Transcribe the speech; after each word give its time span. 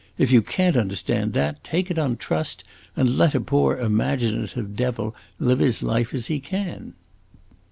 If 0.17 0.31
you 0.31 0.41
can't 0.41 0.75
understand 0.77 1.37
it, 1.37 1.57
take 1.63 1.91
it 1.91 1.99
on 1.99 2.17
trust, 2.17 2.63
and 2.97 3.19
let 3.19 3.35
a 3.35 3.39
poor 3.39 3.77
imaginative 3.77 4.75
devil 4.75 5.13
live 5.37 5.59
his 5.59 5.83
life 5.83 6.11
as 6.11 6.25
he 6.25 6.39
can!" 6.39 6.95